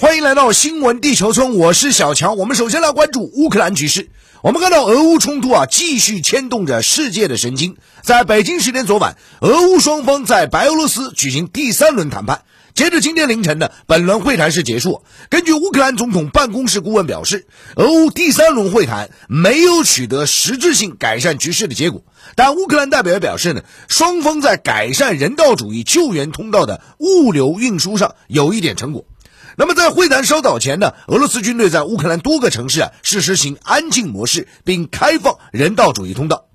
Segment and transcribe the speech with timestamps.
[0.00, 2.38] 欢迎来到新闻地球村，我是小强。
[2.38, 4.08] 我们首先来关注乌克兰局势。
[4.42, 7.76] 我们看到俄乌冲突啊，继续牵动着世界的神经。
[8.00, 12.44] 在北京时间昨晚，俄乌双方在白俄罗斯举行第三轮谈判。
[12.72, 15.02] 截至今天凌晨的本轮会谈是结束。
[15.28, 17.44] 根据乌克兰总统办公室顾问表示，
[17.76, 22.02] 俄乌第三轮会谈没有取得实质性改善局势的结果。
[22.36, 29.04] 但乌克兰代表也表示呢，双方在改善人道主义救援通道的物流运输上有一点成果。
[29.60, 36.46] 那么在会谈稍早前呢，俄罗斯军队在乌克兰多个城市啊是实行安静模式，并开放人道主义通道。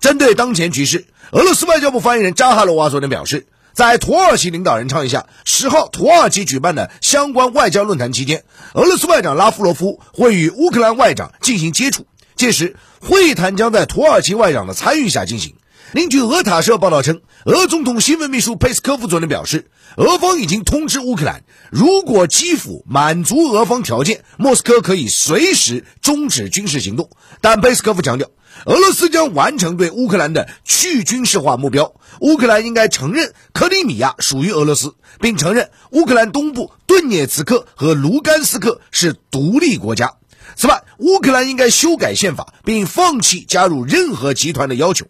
[0.00, 8.42] 针对当前局势，俄罗斯外交部发言人扎哈罗娃昨天表示，在土耳其领导人倡议下，十号土耳其举办的相关外交论坛期间，
[8.74, 15.54] 俄罗斯外长拉夫罗夫会与乌克兰外长进行接触，届时会谈将在土耳其外长的参与下进行。
[15.92, 27.08] 另据俄塔社报道称，俄总统新闻秘书佩斯科夫昨天表示，俄方已经通知乌克兰，如果基辅满足俄方条件，莫斯科可以随时终止军事行动。
[27.40, 28.28] 但佩斯科夫强调，
[28.66, 31.94] 俄罗斯将完成对乌克兰的去军事化目标。
[32.20, 40.16] 乌克兰应该承认克里米亚属于俄罗斯，并承认乌克兰东部顿涅茨克和卢甘斯克是独立国家。
[40.54, 45.06] 此外，乌克兰应该修改宪法，并放弃加入任何集团的要求。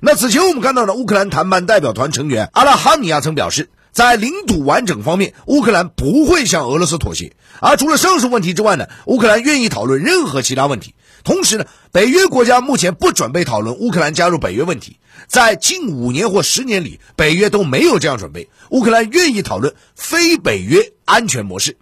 [0.00, 7.34] 那此前我们看到的乌克兰谈判代表团成员阿拉哈尼亚曾表示，在领土完整方面，乌克兰不会向俄罗斯妥协。
[7.60, 10.94] 而除了上述问题之外呢，乌克兰愿意讨论任何其他问题。
[11.22, 18.50] 同时呢，北约国家目前不准备讨论乌克兰加入北约问题，在近五年或十年里，北约都没有这样准备。
[18.70, 21.78] 乌克兰愿意讨论非北约安全模式。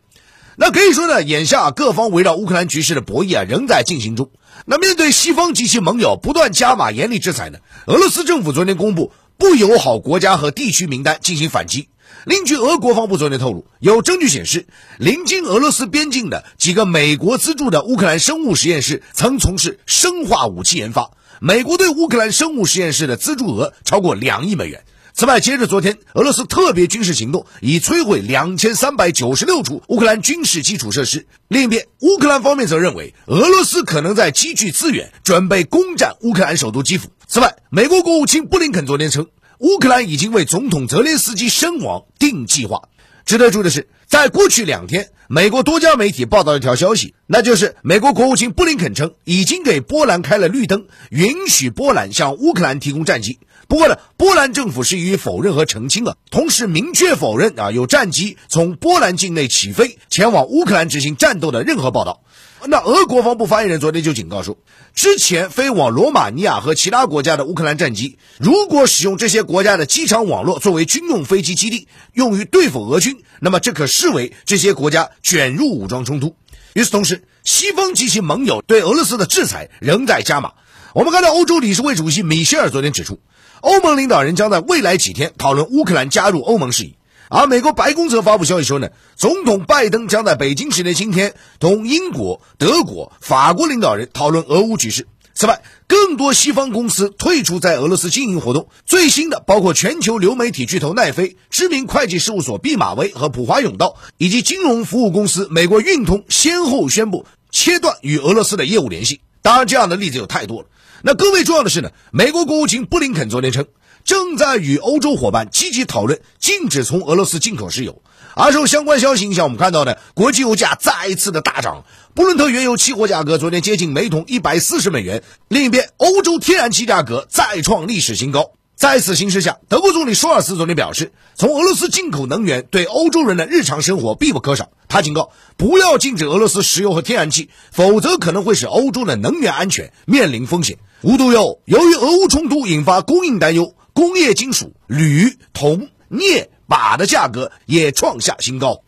[0.56, 4.30] 那可以说呢，眼下各方围绕乌克兰局势的博弈啊，仍在进行中。
[4.66, 11.88] 那面对西方及其盟友不断加码严厉制裁呢，俄罗斯政府昨天公布不友好国家和地区名单进行反击。
[12.24, 14.66] 另据俄国防部昨天透露，有证据显示，
[14.98, 24.84] 临近俄罗斯边境的几个美国资助的乌克兰生物实验室曾从事生化武器研发，美国对乌克兰生物实验室的资助额超过两亿美元。
[25.14, 31.26] 此外，截至昨天，俄罗斯特别军事行动已摧毁两千三百九十六处乌克兰军事基础设施。
[31.48, 37.10] 另一边，乌克兰方面则认为，俄罗斯可能在积聚资源，准备攻占乌克兰首都基辅。
[37.26, 39.28] 此外，美国国务卿布林肯昨天称，
[39.58, 42.88] 乌克兰已经为总统泽连斯基身亡定计划。
[43.26, 53.38] 值得注意的是，在过去两天，美国多家媒体报道一条消息，那就是美国国务卿布林肯称，已经给波兰开了绿灯，允许波兰向乌克兰提供战机。
[53.72, 62.22] 不过呢，波兰政府是予以否认和澄清的，同时明确否认啊有战机从波兰境内起飞前往乌克兰执行战斗的任何报道。
[62.66, 64.58] 那俄国防部发言人昨天就警告说，
[64.94, 76.36] 之前飞往罗马尼亚和其他国家的乌克兰战机，如果使用这些国家的机场网络作为军用飞机基地，用于对付俄军，那么这可视为这些国家卷入武装冲突。
[76.74, 80.52] 与此同时，西方及其盟友对俄罗斯的制裁仍在加码。
[80.94, 83.18] 我们看到欧洲理事会主席米歇尔昨天指出。
[83.62, 86.96] 欧盟领导人将在未来几天讨论乌克兰加入欧盟事宜，
[87.30, 95.06] 而美国白宫则发布消息说呢，总统拜登将在北京时间今天同英国、德国、法国领导人讨论俄乌局势。
[95.32, 109.22] 此外，更多西方公司退出在俄罗斯经营活动，最新的包括全球流媒体巨头奈飞、知名会计事务所毕马威和普华永道，以及金融服务公司美国运通，先后宣布切断与俄罗斯的业务联系。
[109.40, 110.68] 当然，这样的例子有太多了。
[111.02, 113.66] 那更为重要的是呢，美国国务卿布林肯昨天称，
[114.04, 118.02] 正在与欧洲伙伴积极讨论禁止从俄罗斯进口石油。
[118.34, 125.22] 而受相关消息影响，我们看到的国际油价再一次的大涨，布伦特原油期货价格昨天接近每桶一百四十美元。
[125.48, 128.52] 另一边，欧洲天然气价格再创历史新高。
[128.74, 134.70] 在此形势下，德国总理舒尔茨昨天表示，从俄罗斯进口能源对欧洲人的日常生活必不可少。
[134.88, 140.78] 他警告，不要禁止俄罗斯石油和天然气，否则可能会使欧洲的能源安全面临风险。
[141.02, 148.82] 无独有，由于俄乌冲突引发供应担忧，工业金属铝、铜、镍、钯的价格也创下新高。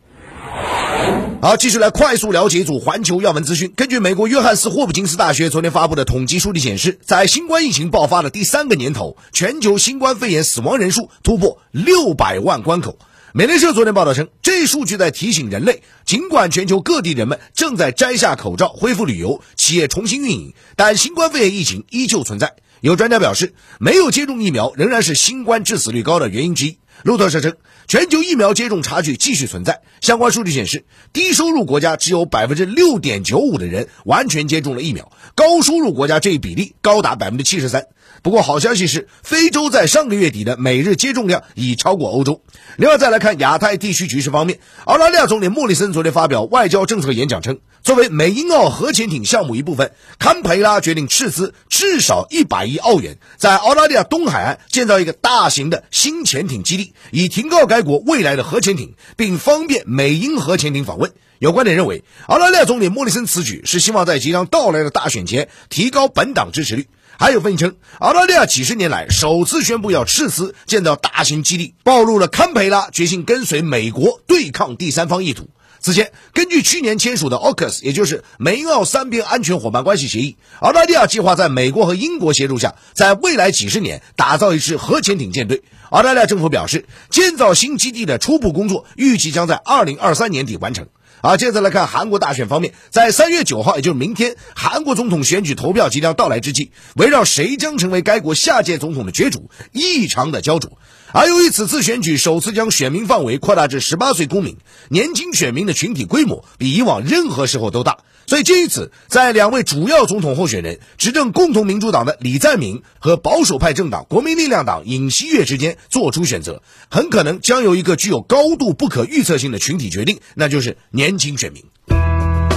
[1.41, 3.73] 好，继续来快速了解一组环球要闻资讯。
[3.75, 12.97] 根据美国约翰斯霍普金斯大学昨天发布的统计数据显示，在新冠疫情爆发的第三个年头，全球新冠肺炎死亡人数突破六百万关口。
[13.37, 22.55] 美联社昨天报道称，这一数据在提醒人类，尽管全球各地人们正在摘下口罩、恢复旅游、企业重新运营，但新冠肺炎疫情依旧存在。
[22.79, 26.77] 有专家表示，没有接种疫苗仍然是新冠致死率高的原因之一。
[27.03, 27.55] 路透社称，
[27.87, 29.81] 全球疫苗接种差距继续存在。
[30.01, 37.85] 相关数据显示，低收入国家只有百分之六点九五的人完全接种了疫苗，高收入国家这一比例高达百分之七十三。
[38.23, 42.41] 不过好消息是，非洲在上个月底的每日接种量已超过欧洲。
[42.77, 61.13] 另外再来看亚太地区局势方面，澳大利亚总理莫里森昨天发表外交政策演讲称，作为美英澳核潜艇项目一部分，堪培拉决定斥资至少一百亿澳元，在澳大利亚东海岸建造一个大型的新潜艇基地，以停靠该国未来的核潜艇，并方便美英核潜艇访问。
[61.37, 66.87] 有观点认为，澳大利亚总理莫里森此举是希望在即将到来的大选前提高本党支持率。
[67.19, 75.49] 还有分析称，澳大利亚几十年来首次宣布要斥资建造大型基地，暴露了堪培拉决心跟随美国对抗第三方意图。
[75.85, 85.61] 此前，根据去年签署的 AUKUS，也就是美英澳三边安全伙伴关系协议，澳大利亚计划在美国和英国协助下，在未来几十年打造一支核潜艇舰队。
[85.91, 90.87] 澳大利亚政府表示，建造新基地的初步工作预计将在二零二三年底完成。
[91.21, 100.77] 啊，接着来看韩国大选方面，在三月九号，也就是明天，韩国总统选举投票即将到来之际，围绕谁将成为该国下届总统的角逐，异常的焦灼。
[101.17, 104.57] 而由于此次选举首次将选民范围扩大至十八岁公民，
[104.89, 107.99] 年轻选民的群体规模比以往任何时候都大。
[108.27, 121.63] 所以，基于此，在两位主要总统候选人执政共同民主党的李在明和保守派政党国民力量党尹锡悦之间做出选择，很可能将由一个具有高度不可预测性的群体决定，那就是年轻选民。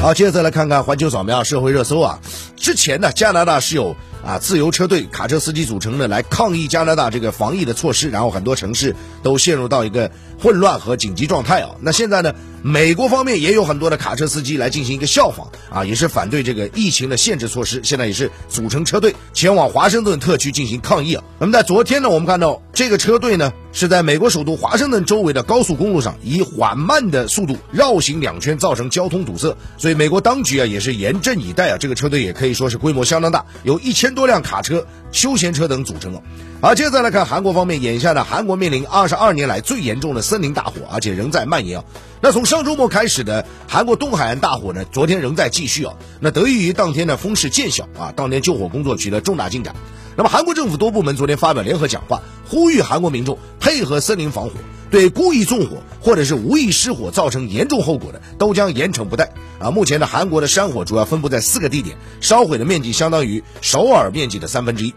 [0.02, 2.19] 好，接着再来看看环球扫描社会热搜啊。
[2.56, 3.94] 之前呢，加拿大是有
[4.25, 10.11] 啊自由车队卡车司机组成的来抗议加拿大这个防疫的措施，然后很多城市都陷入到一个
[10.41, 11.70] 混乱和紧急状态啊。
[11.81, 21.25] 那现在呢，美国方面也有很多的卡车司机来进行一个效仿啊，也是反对这个疫情的限制措施，现在也是组成车队前往华盛顿特区进行抗议啊。
[21.38, 23.52] 那么在昨天呢，我们看到这个车队呢。
[23.70, 29.55] 是在美国首都华盛顿周围的高速公路上，以缓慢的速度绕行两圈，造成交通堵塞。
[29.76, 31.76] 所以美国当局啊也是严阵以待啊。
[31.78, 36.22] 这个车队也可以说是规模相当大，有一千多辆卡车、休闲车等组成哦。
[36.60, 41.84] 好，接着再来看韩国方面，眼下呢，韩国面临二十二年来最严重的森林大火，而且仍在蔓延啊。
[42.20, 45.94] 那从上周末开始的韩国东海岸大火呢，昨天仍在继续啊。
[46.20, 49.75] 那得益于当天的风势渐小啊，当天救火工作取得重大进展。
[50.17, 54.53] 那么，韩国政府多部门昨天发表联合讲话，呼吁韩国民众配合森林防火，
[54.91, 59.31] 对故意纵火或者是无意失火造成严重后果的，都将严惩不贷。
[59.61, 64.93] 啊，目前呢，韩国的山火主要分布在四个地点，烧毁的面积相当于首尔面积的三分之一。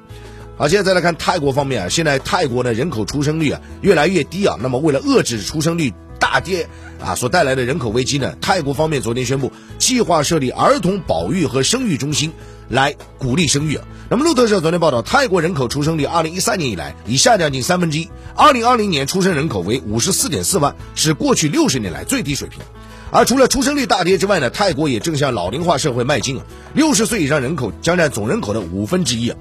[0.57, 6.69] 好，现在再来看泰国方面啊，现在泰国的人口出生率啊越来越低啊，那么为了遏制出生率大跌
[7.03, 12.31] 啊所带来的人口危机呢，泰国方面昨天宣布计划设立儿童保育和生育中心。
[12.69, 13.77] 来鼓励生育！
[14.09, 22.61] 那么路透社昨天报道，泰国人口出生率二零一三年以来已下降近三分之一，二零二零年出生人口为五十四点四万，是过去六十年来最低水平。
[23.11, 29.37] 而除了出生率大跌之外呢，泰国也正向老龄化社会迈进啊，六十岁以上人口将占总人口的五分之一啊。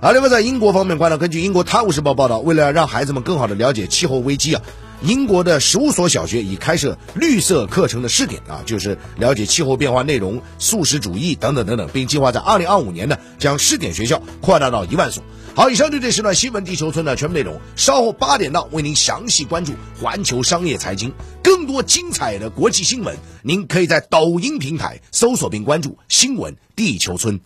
[0.00, 4.62] 而另外在英国方面，观众根据英国《泰晤士报》报道，为了让孩子们更好的了解气候危机啊。
[5.02, 15.22] 英国的十五所小学已开设绿色课程的试点啊，就是了解气候变化内容、素食主义等等等等，并计划在二零二五年呢将试点学校扩大到一万所。
[15.54, 21.12] 好，以上就这时段新闻地球村的全部内容，稍后八点到为您详细关注环球商业财经，
[21.42, 27.40] 更多精彩的国际新闻，您可以在抖音平台搜索并关注新闻地球村。